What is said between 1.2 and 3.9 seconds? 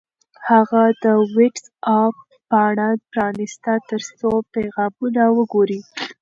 وټس-اپ پاڼه پرانیسته